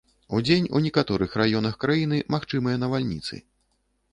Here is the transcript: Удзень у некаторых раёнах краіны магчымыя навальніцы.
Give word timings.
Удзень 0.37 0.69
у 0.77 0.79
некаторых 0.85 1.35
раёнах 1.41 1.77
краіны 1.83 2.23
магчымыя 2.37 2.81
навальніцы. 2.85 3.35